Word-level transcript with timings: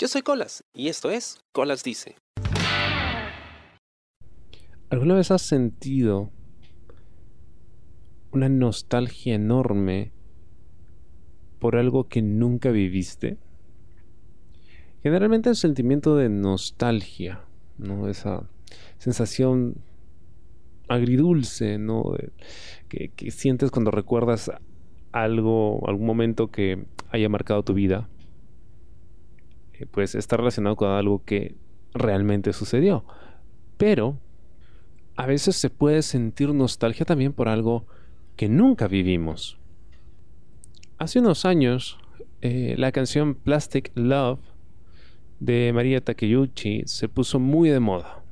Yo 0.00 0.06
soy 0.06 0.22
Colas 0.22 0.62
y 0.72 0.86
esto 0.86 1.10
es 1.10 1.40
Colas 1.50 1.82
Dice. 1.82 2.14
¿Alguna 4.90 5.16
vez 5.16 5.32
has 5.32 5.42
sentido 5.42 6.30
una 8.30 8.48
nostalgia 8.48 9.34
enorme 9.34 10.12
por 11.58 11.74
algo 11.74 12.06
que 12.06 12.22
nunca 12.22 12.70
viviste? 12.70 13.38
Generalmente 15.02 15.50
el 15.50 15.56
sentimiento 15.56 16.14
de 16.14 16.28
nostalgia, 16.28 17.40
¿no? 17.76 18.06
Esa 18.08 18.48
sensación 18.98 19.78
agridulce, 20.86 21.76
¿no? 21.78 22.04
Que, 22.88 23.08
que 23.08 23.32
sientes 23.32 23.72
cuando 23.72 23.90
recuerdas 23.90 24.52
algo, 25.10 25.88
algún 25.88 26.06
momento 26.06 26.52
que 26.52 26.86
haya 27.10 27.28
marcado 27.28 27.64
tu 27.64 27.74
vida, 27.74 28.08
pues 29.86 30.14
está 30.14 30.36
relacionado 30.36 30.76
con 30.76 30.90
algo 30.90 31.24
que 31.24 31.54
realmente 31.94 32.52
sucedió. 32.52 33.04
Pero 33.76 34.18
a 35.16 35.26
veces 35.26 35.56
se 35.56 35.70
puede 35.70 36.02
sentir 36.02 36.52
nostalgia 36.54 37.04
también 37.04 37.32
por 37.32 37.48
algo 37.48 37.86
que 38.36 38.48
nunca 38.48 38.88
vivimos. 38.88 39.58
Hace 40.98 41.20
unos 41.20 41.44
años, 41.44 41.98
eh, 42.40 42.74
la 42.78 42.92
canción 42.92 43.34
Plastic 43.34 43.90
Love 43.94 44.40
de 45.40 45.72
María 45.72 46.00
Takeuchi 46.00 46.82
se 46.86 47.08
puso 47.08 47.38
muy 47.38 47.68
de 47.68 47.80
moda. 47.80 48.22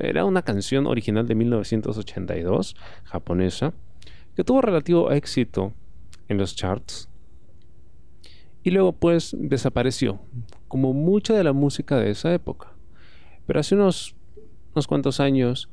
Era 0.00 0.24
una 0.24 0.42
canción 0.42 0.86
original 0.86 1.26
de 1.26 1.34
1982, 1.36 2.74
japonesa, 3.04 3.72
que 4.34 4.44
tuvo 4.44 4.60
relativo 4.60 5.12
éxito 5.12 5.72
en 6.28 6.38
los 6.38 6.56
charts. 6.56 7.08
Y 8.64 8.70
luego 8.70 8.92
pues 8.92 9.36
desapareció, 9.38 10.20
como 10.72 10.94
mucha 10.94 11.34
de 11.34 11.44
la 11.44 11.52
música 11.52 11.98
de 11.98 12.08
esa 12.08 12.32
época. 12.32 12.72
Pero 13.46 13.60
hace 13.60 13.74
unos, 13.74 14.16
unos 14.72 14.86
cuantos 14.86 15.20
años, 15.20 15.68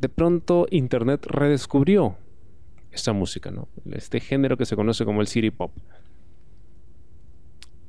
de 0.00 0.08
pronto 0.08 0.66
Internet 0.72 1.24
redescubrió 1.26 2.16
esta 2.90 3.12
música, 3.12 3.52
¿no? 3.52 3.68
este 3.92 4.18
género 4.18 4.56
que 4.56 4.66
se 4.66 4.74
conoce 4.74 5.04
como 5.04 5.20
el 5.20 5.28
city 5.28 5.52
pop. 5.52 5.70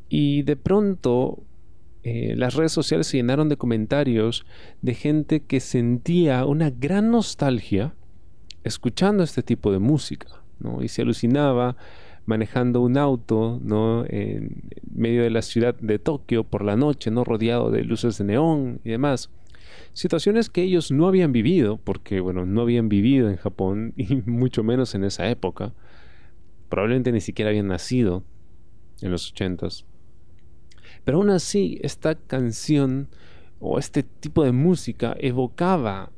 Y 0.09 0.43
de 0.43 0.57
pronto 0.57 1.41
eh, 2.03 2.35
las 2.37 2.53
redes 2.53 2.71
sociales 2.71 3.07
se 3.07 3.17
llenaron 3.17 3.49
de 3.49 3.57
comentarios 3.57 4.45
de 4.83 4.93
gente 4.93 5.39
que 5.39 5.59
sentía 5.59 6.45
una 6.45 6.69
gran 6.69 7.09
nostalgia 7.09 7.95
escuchando 8.63 9.23
este 9.23 9.41
tipo 9.41 9.71
de 9.71 9.79
música, 9.79 10.43
¿no? 10.59 10.83
Y 10.83 10.87
se 10.87 11.01
alucinaba 11.01 11.77
manejando 12.25 12.81
un 12.81 12.97
auto, 12.97 13.59
¿no? 13.63 14.05
En 14.07 14.63
medio 14.93 15.23
de 15.23 15.29
la 15.29 15.41
ciudad 15.41 15.75
de 15.75 15.99
Tokio 15.99 16.43
por 16.43 16.63
la 16.63 16.75
noche, 16.75 17.11
¿no? 17.11 17.23
Rodeado 17.23 17.71
de 17.71 17.83
luces 17.83 18.17
de 18.17 18.25
neón 18.25 18.79
y 18.83 18.91
demás. 18.91 19.29
Situaciones 19.93 20.49
que 20.49 20.63
ellos 20.63 20.91
no 20.91 21.07
habían 21.07 21.31
vivido, 21.31 21.77
porque, 21.77 22.19
bueno, 22.19 22.45
no 22.45 22.61
habían 22.61 22.89
vivido 22.89 23.29
en 23.29 23.37
Japón 23.37 23.93
y 23.97 24.15
mucho 24.25 24.63
menos 24.63 24.95
en 24.95 25.03
esa 25.03 25.29
época. 25.29 25.73
Probablemente 26.69 27.11
ni 27.11 27.21
siquiera 27.21 27.49
habían 27.49 27.67
nacido 27.67 28.23
en 29.01 29.11
los 29.11 29.29
ochentas. 29.29 29.85
Pero 31.03 31.17
aún 31.17 31.29
así, 31.29 31.79
esta 31.81 32.15
canción 32.15 33.09
o 33.59 33.79
este 33.79 34.03
tipo 34.03 34.43
de 34.43 34.51
música 34.51 35.15
evocaba 35.19 36.11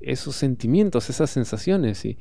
esos 0.00 0.34
sentimientos, 0.34 1.10
esas 1.10 1.30
sensaciones. 1.30 2.04
Y, 2.04 2.18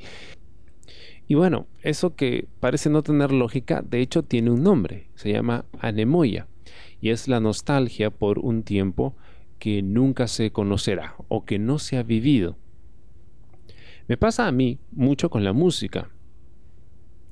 y 1.30 1.35
bueno, 1.35 1.67
eso 1.83 2.16
que 2.16 2.47
parece 2.59 2.89
no 2.89 3.03
tener 3.03 3.31
lógica, 3.31 3.83
de 3.88 4.02
hecho 4.02 4.23
tiene 4.23 4.49
un 4.49 4.63
nombre, 4.63 5.11
se 5.13 5.31
llama 5.31 5.63
anemoya, 5.80 6.47
y 7.02 7.11
es 7.11 7.27
la 7.27 7.39
nostalgia 7.39 8.09
por 8.09 8.39
un 8.39 8.63
tiempo 8.63 9.16
que 9.59 9.83
nunca 9.83 10.25
se 10.27 10.52
conocerá 10.52 11.13
o 11.27 11.45
que 11.45 11.59
no 11.59 11.77
se 11.77 11.97
ha 11.97 12.03
vivido. 12.03 12.58
Me 14.08 14.17
pasa 14.17 14.47
a 14.47 14.52
mí 14.52 14.80
mucho 14.91 15.30
con 15.30 15.44
la 15.44 15.53
música. 15.53 16.09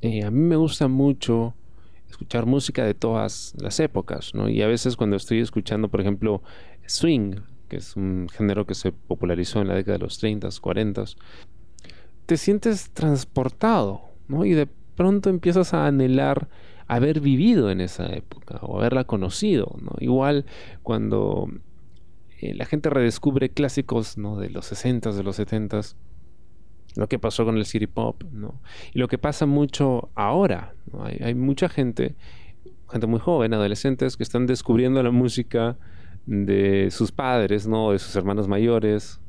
Eh, 0.02 0.24
a 0.24 0.30
mí 0.30 0.42
me 0.42 0.58
gusta 0.58 0.88
mucho 0.88 1.56
escuchar 2.08 2.46
música 2.46 2.86
de 2.86 2.94
todas 2.94 3.56
las 3.58 3.80
épocas, 3.80 4.36
¿no? 4.36 4.48
Y 4.48 4.62
a 4.62 4.68
veces 4.68 4.96
cuando 4.96 5.16
estoy 5.16 5.40
escuchando, 5.40 5.88
por 5.88 6.02
ejemplo, 6.02 6.44
swing, 6.86 7.38
que 7.68 7.78
es 7.78 7.96
un 7.96 8.28
género 8.32 8.68
que 8.68 8.76
se 8.76 8.92
popularizó 8.92 9.60
en 9.60 9.70
la 9.70 9.74
década 9.74 9.98
de 9.98 10.04
los 10.04 10.20
30, 10.20 10.50
40, 10.62 11.04
te 12.28 12.38
sientes 12.38 12.92
transportado, 12.92 14.02
¿no? 14.28 14.46
Y 14.46 14.52
de 14.52 14.68
pronto 14.96 15.30
empiezas 15.30 15.74
a 15.74 15.88
anhelar 15.88 16.50
haber 16.88 17.22
vivido 17.22 17.72
en 17.72 17.82
esa 17.82 18.14
época 18.14 18.60
o 18.62 18.80
haberla 18.80 19.06
conocido, 19.06 19.76
¿no? 19.82 19.94
Igual 20.00 20.46
cuando 20.84 21.50
eh, 22.40 22.54
la 22.54 22.66
gente 22.66 22.90
redescubre 22.90 23.50
clásicos, 23.50 24.18
¿no? 24.18 24.38
De 24.38 24.50
los 24.50 24.66
60, 24.66 25.14
de 25.14 25.24
los 25.24 25.38
70, 25.38 25.82
lo 26.96 27.08
que 27.08 27.18
pasó 27.18 27.46
con 27.46 27.58
el 27.58 27.66
city 27.66 27.88
pop, 27.88 28.24
¿no? 28.32 28.62
Y 28.94 29.00
lo 29.00 29.08
que 29.08 29.18
pasa 29.18 29.46
mucho 29.46 30.10
ahora, 30.14 30.74
hay, 31.00 31.34
mucha 31.34 31.70
gente, 31.70 32.16
gente 32.90 33.08
muy 33.08 33.20
joven, 33.20 33.54
adolescentes, 33.54 34.18
que 34.18 34.24
están 34.24 34.48
descubriendo 34.48 35.02
la 35.02 35.12
música 35.12 35.78
de 36.26 36.90
sus 36.92 37.14
padres, 37.14 37.68
¿no? 37.68 37.92
De 37.92 38.00
sus 38.00 38.16
hermanos 38.18 38.50
mayores, 38.50 39.22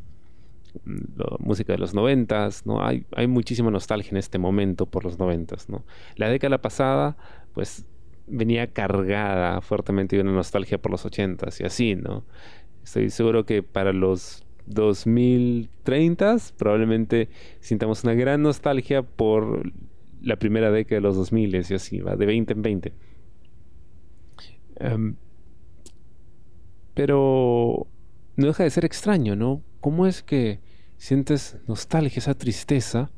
la 1.16 1.36
música 1.38 1.72
de 1.72 1.78
los 1.78 1.94
noventas, 1.94 2.66
¿no? 2.66 2.84
Hay, 2.84 3.04
hay 3.14 3.26
muchísima 3.26 3.70
nostalgia 3.70 4.10
en 4.10 4.16
este 4.16 4.38
momento 4.38 4.86
por 4.86 5.04
los 5.04 5.18
noventas, 5.18 5.68
¿no? 5.68 5.84
La 6.16 6.28
década 6.28 6.58
pasada, 6.58 7.16
pues, 7.52 7.86
venía 8.26 8.72
cargada 8.72 9.60
fuertemente 9.60 10.16
de 10.16 10.22
una 10.22 10.32
nostalgia 10.32 10.78
por 10.78 10.92
los 10.92 11.04
ochentas 11.04 11.60
y 11.60 11.64
así, 11.64 11.94
¿no? 11.94 12.24
Estoy 12.82 13.10
seguro 13.10 13.44
que 13.44 13.62
para 13.62 13.92
los 13.92 14.44
2030 14.66 16.36
probablemente 16.56 17.28
sintamos 17.60 18.04
una 18.04 18.14
gran 18.14 18.42
nostalgia 18.42 19.02
por 19.02 19.72
la 20.22 20.36
primera 20.36 20.70
década 20.70 20.96
de 20.96 21.00
los 21.02 21.16
2000 21.16 21.54
y 21.54 21.74
así 21.74 22.00
va 22.00 22.16
de 22.16 22.26
20 22.26 22.52
en 22.52 22.62
20 22.62 22.92
em, 24.76 25.16
pero 26.94 27.86
no 28.36 28.46
deja 28.46 28.64
de 28.64 28.70
ser 28.70 28.84
extraño 28.84 29.36
¿no? 29.36 29.62
¿cómo 29.80 30.06
es 30.06 30.22
que 30.22 30.60
sientes 30.98 31.56
nostalgia 31.66 32.18
esa 32.18 32.34
tristeza 32.34 33.10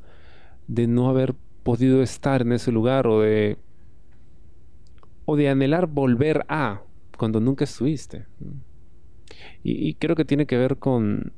de 0.68 0.86
no 0.86 1.08
haber 1.08 1.34
podido 1.62 2.02
estar 2.02 2.42
en 2.42 2.52
ese 2.52 2.70
lugar 2.70 3.06
o 3.06 3.20
de 3.20 3.58
o 5.24 5.36
de 5.36 5.48
anhelar 5.48 5.86
volver 5.86 6.44
a 6.48 6.82
cuando 7.18 7.40
nunca 7.40 7.64
estuviste 7.64 8.26
y 9.62 9.94
creo 9.94 10.16
que 10.16 10.24
tiene 10.24 10.46
que 10.46 10.56
ver 10.56 10.78
con 10.78 11.32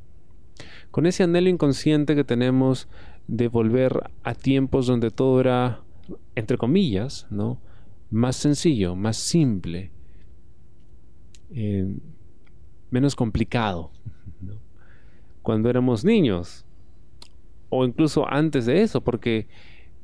con 0.92 1.06
ese 1.06 1.22
anhelo 1.22 1.48
inconsciente 1.48 2.14
que 2.14 2.22
tenemos 2.22 2.86
de 3.26 3.48
volver 3.48 4.10
a 4.22 4.34
tiempos 4.34 4.86
donde 4.86 5.10
todo 5.10 5.40
era, 5.40 5.80
entre 6.34 6.58
comillas, 6.58 7.26
¿no? 7.30 7.58
más 8.10 8.36
sencillo, 8.36 8.94
más 8.94 9.16
simple, 9.16 9.90
eh, 11.50 11.96
menos 12.90 13.16
complicado. 13.16 13.90
Cuando 15.42 15.68
éramos 15.68 16.04
niños, 16.04 16.64
o 17.68 17.84
incluso 17.84 18.28
antes 18.28 18.66
de 18.66 18.82
eso, 18.82 19.00
porque 19.00 19.48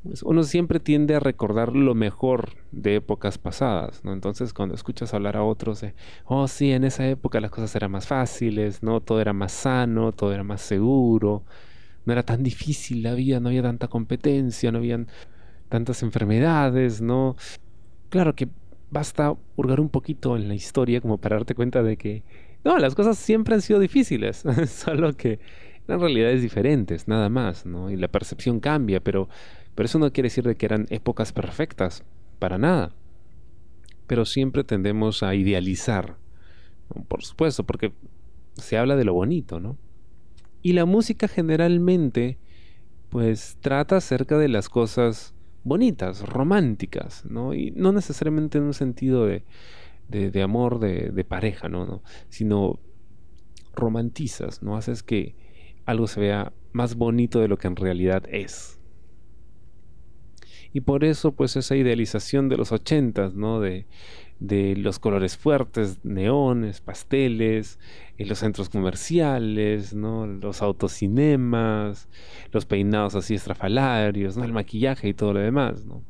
pues, 0.02 0.22
uno 0.22 0.42
siempre 0.42 0.80
tiende 0.80 1.14
a 1.14 1.20
recordar 1.20 1.74
lo 1.74 1.94
mejor 1.94 2.50
de 2.72 2.96
épocas 2.96 3.38
pasadas. 3.38 4.00
Entonces 4.04 4.52
cuando 4.52 4.74
escuchas 4.74 5.12
hablar 5.14 5.36
a 5.36 5.42
otros 5.42 5.80
de, 5.80 5.94
oh 6.24 6.48
sí, 6.48 6.72
en 6.72 6.84
esa 6.84 7.06
época 7.08 7.40
las 7.40 7.50
cosas 7.50 7.74
eran 7.76 7.90
más 7.90 8.06
fáciles, 8.06 8.82
¿no? 8.82 9.00
Todo 9.00 9.20
era 9.20 9.32
más 9.32 9.52
sano, 9.52 10.12
todo 10.12 10.32
era 10.32 10.44
más 10.44 10.62
seguro, 10.62 11.44
no 12.06 12.12
era 12.12 12.22
tan 12.22 12.42
difícil 12.42 13.02
la 13.02 13.14
vida, 13.14 13.40
no 13.40 13.48
había 13.48 13.62
tanta 13.62 13.88
competencia, 13.88 14.72
no 14.72 14.78
habían 14.78 15.08
tantas 15.68 16.02
enfermedades, 16.02 17.02
¿no? 17.02 17.36
Claro 18.08 18.34
que 18.34 18.48
basta 18.90 19.34
hurgar 19.56 19.80
un 19.80 19.90
poquito 19.90 20.36
en 20.36 20.48
la 20.48 20.54
historia 20.54 21.00
como 21.00 21.18
para 21.18 21.36
darte 21.36 21.54
cuenta 21.54 21.82
de 21.82 21.96
que, 21.98 22.22
no, 22.68 22.78
las 22.78 22.94
cosas 22.94 23.18
siempre 23.18 23.54
han 23.54 23.62
sido 23.62 23.80
difíciles, 23.80 24.44
solo 24.66 25.16
que 25.16 25.40
eran 25.86 26.00
realidades 26.00 26.42
diferentes, 26.42 27.08
nada 27.08 27.28
más, 27.28 27.64
¿no? 27.64 27.90
Y 27.90 27.96
la 27.96 28.08
percepción 28.08 28.60
cambia, 28.60 29.00
pero 29.00 29.28
pero 29.78 29.86
eso 29.86 30.00
no 30.00 30.12
quiere 30.12 30.26
decir 30.26 30.42
de 30.42 30.56
que 30.56 30.66
eran 30.66 30.86
épocas 30.90 31.32
perfectas, 31.32 32.02
para 32.40 32.58
nada. 32.58 32.96
Pero 34.08 34.24
siempre 34.24 34.64
tendemos 34.64 35.22
a 35.22 35.36
idealizar, 35.36 36.16
por 37.06 37.22
supuesto, 37.22 37.62
porque 37.62 37.92
se 38.54 38.76
habla 38.76 38.96
de 38.96 39.04
lo 39.04 39.14
bonito, 39.14 39.60
¿no? 39.60 39.78
Y 40.62 40.72
la 40.72 40.84
música 40.84 41.28
generalmente, 41.28 42.38
pues 43.08 43.56
trata 43.60 43.98
acerca 43.98 44.36
de 44.36 44.48
las 44.48 44.68
cosas 44.68 45.32
bonitas, 45.62 46.28
románticas, 46.28 47.24
¿no? 47.24 47.54
Y 47.54 47.70
no 47.70 47.92
necesariamente 47.92 48.58
en 48.58 48.64
un 48.64 48.74
sentido 48.74 49.26
de, 49.26 49.44
de, 50.08 50.42
amor 50.42 50.78
de, 50.78 51.10
de 51.10 51.24
pareja, 51.24 51.68
¿no? 51.68 51.86
¿no? 51.86 52.02
Sino 52.28 52.78
romantizas, 53.74 54.62
¿no? 54.62 54.76
Haces 54.76 55.02
que 55.02 55.36
algo 55.84 56.06
se 56.06 56.20
vea 56.20 56.52
más 56.72 56.96
bonito 56.96 57.40
de 57.40 57.48
lo 57.48 57.56
que 57.58 57.68
en 57.68 57.76
realidad 57.76 58.24
es. 58.30 58.78
Y 60.72 60.82
por 60.82 61.04
eso, 61.04 61.32
pues, 61.32 61.56
esa 61.56 61.76
idealización 61.76 62.48
de 62.48 62.56
los 62.56 62.72
ochentas, 62.72 63.34
¿no? 63.34 63.60
De, 63.60 63.86
de 64.40 64.76
los 64.76 64.98
colores 64.98 65.36
fuertes, 65.36 66.04
neones, 66.04 66.80
pasteles, 66.80 67.78
eh, 68.18 68.26
los 68.26 68.38
centros 68.38 68.68
comerciales, 68.68 69.94
¿no? 69.94 70.26
los 70.26 70.62
autocinemas, 70.62 72.08
los 72.52 72.64
peinados 72.66 73.14
así 73.14 73.34
estrafalarios, 73.34 74.36
el 74.36 74.52
maquillaje 74.52 75.08
y 75.08 75.14
todo 75.14 75.32
lo 75.32 75.40
demás. 75.40 75.84
¿no? 75.84 76.02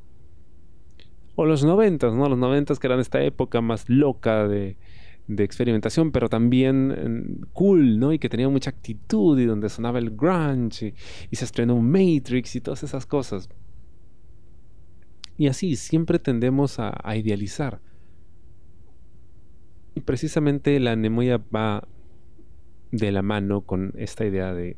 O 1.40 1.46
los 1.46 1.62
noventas, 1.62 2.12
¿no? 2.14 2.28
los 2.28 2.36
noventas 2.36 2.80
que 2.80 2.88
eran 2.88 2.98
esta 2.98 3.22
época 3.22 3.60
más 3.60 3.88
loca 3.88 4.48
de, 4.48 4.76
de 5.28 5.44
experimentación, 5.44 6.10
pero 6.10 6.28
también 6.28 7.46
cool, 7.52 8.00
¿no? 8.00 8.12
Y 8.12 8.18
que 8.18 8.28
tenía 8.28 8.48
mucha 8.48 8.70
actitud 8.70 9.38
y 9.38 9.44
donde 9.44 9.68
sonaba 9.68 10.00
el 10.00 10.16
grunge 10.16 10.94
y, 11.30 11.36
se 11.36 11.44
estrenó 11.44 11.76
Matrix 11.80 12.56
y 12.56 12.60
todas 12.60 12.82
esas 12.82 13.06
cosas. 13.06 13.48
Y 15.36 15.46
así, 15.46 15.76
siempre 15.76 16.18
tendemos 16.18 16.80
a, 16.80 16.98
idealizar. 17.14 17.80
Y 19.94 20.00
precisamente 20.00 20.80
la 20.80 20.90
anemoia 20.90 21.40
va 21.54 21.86
de 22.90 23.12
la 23.12 23.22
mano 23.22 23.60
con 23.60 23.92
esta 23.96 24.26
idea 24.26 24.52
de 24.52 24.76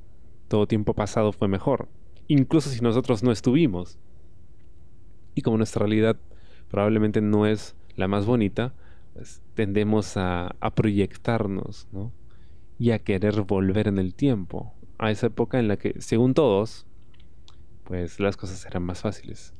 todo 0.49 0.67
tiempo 0.67 0.93
pasado 0.93 1.33
fue 1.33 1.49
mejor, 1.49 1.89
incluso 2.29 2.69
si 2.69 2.83
nosotros 2.83 3.23
no 3.23 3.33
estuvimos. 3.33 3.99
Y 5.35 5.41
como 5.41 5.57
nuestra 5.57 5.87
realidad 5.87 6.19
probablemente 6.71 7.21
no 7.21 7.47
es 7.47 7.77
la 7.97 8.09
más 8.09 8.25
bonita, 8.25 8.73
pues 9.15 9.43
tendemos 9.55 10.17
a, 10.17 10.57
proyectarnos, 10.75 11.89
¿no? 11.93 12.13
Y 12.79 12.93
a 12.93 13.01
querer 13.01 13.43
volver 13.43 13.89
en 13.89 13.99
el 13.99 14.15
tiempo, 14.15 14.73
a 14.99 15.11
esa 15.11 15.27
época 15.27 15.59
en 15.59 15.69
la 15.69 15.77
que, 15.77 16.01
según 16.01 16.33
todos, 16.33 16.87
pues 17.85 18.21
las 18.21 18.37
cosas 18.37 18.65
eran 18.65 18.85
más 18.85 19.01
fáciles. 19.01 19.53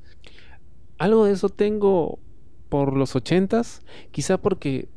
Algo 0.99 1.27
de 1.27 1.33
eso 1.33 1.49
tengo 1.49 2.19
por 2.69 2.97
los 2.97 3.17
ochentas, 3.17 3.83
quizá 4.13 4.39
porque, 4.39 4.89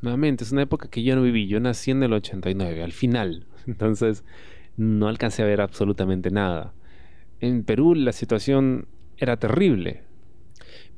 nuevamente, 0.00 0.44
es 0.44 0.52
una 0.52 0.62
época 0.62 0.88
que 0.88 1.02
yo 1.02 1.14
no 1.14 1.22
viví, 1.22 1.46
yo 1.46 1.60
nací 1.60 1.90
en 1.90 2.02
el 2.02 2.14
89, 2.14 2.82
al 2.82 2.92
final, 2.92 3.46
entonces 3.66 4.24
no 4.76 5.08
alcancé 5.08 5.42
a 5.42 5.46
ver 5.46 5.60
absolutamente 5.60 6.30
nada. 6.30 6.72
En 7.40 7.62
Perú 7.62 7.94
la 7.94 8.12
situación 8.12 8.88
era 9.18 9.36
terrible, 9.36 10.07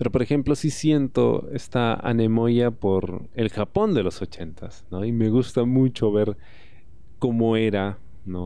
pero 0.00 0.11
por 0.11 0.23
ejemplo, 0.23 0.55
sí 0.55 0.70
siento 0.70 1.50
esta 1.52 1.93
anemoya 1.93 2.70
por 2.70 3.29
el 3.35 3.50
Japón 3.50 3.93
de 3.93 4.02
los 4.02 4.23
ochentas, 4.23 4.87
¿no? 4.91 5.05
Y 5.05 5.12
me 5.12 5.29
gusta 5.29 5.64
mucho 5.64 6.11
ver 6.11 6.38
cómo 7.19 7.55
era. 7.55 7.99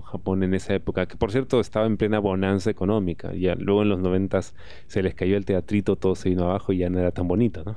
Japón 0.05 0.43
en 0.43 0.53
esa 0.55 0.75
época, 0.75 1.06
que 1.06 1.17
por 1.17 1.31
cierto 1.31 1.61
estaba 1.61 1.87
en 1.87 1.97
plena 1.97 2.19
bonanza 2.19 2.71
económica. 2.71 3.33
Ya 3.35 3.55
luego 3.55 3.83
en 3.83 3.91
los 3.91 4.01
noventas 4.01 4.53
se 4.89 5.01
les 5.01 5.15
cayó 5.15 5.37
el 5.37 5.45
teatrito, 5.45 5.95
todo 5.95 6.17
se 6.17 6.31
vino 6.31 6.43
abajo 6.43 6.73
y 6.73 6.79
ya 6.79 6.91
no 6.91 6.99
era 6.99 7.12
tan 7.12 7.29
bonito, 7.29 7.62
¿no? 7.65 7.77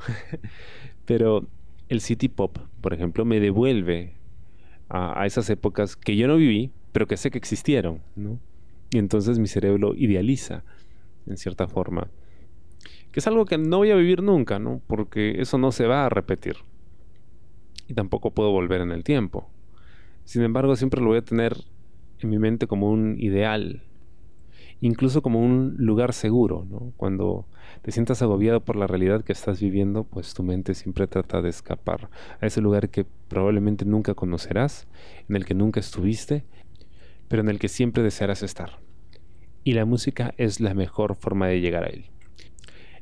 Pero 1.05 1.45
el 1.87 2.01
city 2.01 2.29
pop, 2.29 2.57
por 2.81 2.95
ejemplo, 2.95 3.25
me 3.25 3.39
devuelve 3.39 4.15
a, 4.89 5.21
a, 5.21 5.27
esas 5.27 5.51
épocas 5.51 5.95
que 5.95 6.15
yo 6.15 6.27
no 6.27 6.37
viví, 6.37 6.71
pero 6.93 7.05
que 7.05 7.15
sé 7.15 7.29
que 7.29 7.37
existieron, 7.37 8.01
¿no? 8.15 8.39
Y 8.89 8.97
entonces 8.97 9.37
mi 9.37 9.47
cerebro 9.47 9.93
idealiza, 9.93 10.63
en 11.27 11.37
cierta 11.37 11.67
forma, 11.67 12.09
es 13.19 13.27
algo 13.27 13.45
que 13.45 13.57
no 13.57 13.77
voy 13.77 13.91
a 13.91 13.95
vivir 13.95 14.21
nunca, 14.21 14.59
¿no? 14.59 14.81
Porque 14.87 15.41
eso 15.41 15.57
no 15.57 15.71
se 15.71 15.87
va 15.87 16.05
a 16.05 16.09
repetir. 16.09 16.57
Y 17.87 17.93
tampoco 17.93 18.31
puedo 18.31 18.51
volver 18.51 18.81
en 18.81 18.91
el 18.91 19.03
tiempo. 19.03 19.49
Sin 20.23 20.43
embargo, 20.43 20.75
siempre 20.75 21.01
lo 21.01 21.07
voy 21.07 21.17
a 21.19 21.23
tener 21.23 21.57
en 22.19 22.29
mi 22.29 22.37
mente 22.37 22.67
como 22.67 22.91
un 22.91 23.15
ideal, 23.19 23.83
incluso 24.81 25.21
como 25.21 25.39
un 25.39 25.75
lugar 25.77 26.13
seguro, 26.13 26.65
¿no? 26.69 26.93
Cuando 26.97 27.45
te 27.81 27.91
sientas 27.91 28.21
agobiado 28.21 28.61
por 28.61 28.75
la 28.75 28.87
realidad 28.87 29.23
que 29.23 29.33
estás 29.33 29.61
viviendo, 29.61 30.03
pues 30.03 30.33
tu 30.33 30.43
mente 30.43 30.73
siempre 30.73 31.07
trata 31.07 31.41
de 31.41 31.49
escapar 31.49 32.09
a 32.41 32.45
ese 32.45 32.61
lugar 32.61 32.89
que 32.89 33.05
probablemente 33.27 33.85
nunca 33.85 34.13
conocerás, 34.13 34.87
en 35.29 35.35
el 35.35 35.45
que 35.45 35.53
nunca 35.53 35.79
estuviste, 35.79 36.43
pero 37.27 37.41
en 37.41 37.49
el 37.49 37.59
que 37.59 37.67
siempre 37.67 38.03
desearás 38.03 38.43
estar. 38.43 38.79
Y 39.63 39.73
la 39.73 39.85
música 39.85 40.33
es 40.37 40.59
la 40.59 40.73
mejor 40.73 41.15
forma 41.15 41.47
de 41.47 41.61
llegar 41.61 41.83
a 41.83 41.87
él. 41.87 42.05